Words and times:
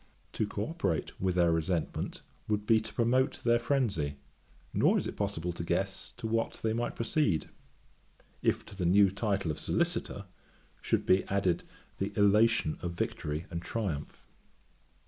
To 0.33 0.47
co 0.47 0.63
operate 0.65 1.11
with 1.21 1.35
their 1.35 1.51
resentment 1.51 2.23
would 2.47 2.65
be 2.65 2.79
to 2.79 2.91
promote 2.95 3.37
their 3.43 3.59
phrenzy; 3.59 4.15
nor 4.73 4.97
is 4.97 5.05
it 5.05 5.15
possible 5.15 5.53
to 5.53 5.63
guess 5.63 6.11
to 6.17 6.25
what 6.25 6.59
they 6.63 6.73
might 6.73 6.95
proceed, 6.95 7.49
if 8.41 8.65
to 8.65 8.75
the 8.75 8.87
new 8.87 9.11
title 9.11 9.51
of 9.51 9.59
Solicitor, 9.59 10.25
should 10.81 11.05
be 11.05 11.23
added 11.25 11.65
the 11.99 12.13
elation 12.17 12.79
of 12.81 12.93
victory 12.93 13.45
and 13.51 13.61
triumph. 13.61 14.25